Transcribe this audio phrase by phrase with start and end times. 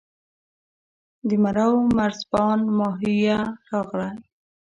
[1.27, 4.11] د مرو مرزبان ماهویه راغی.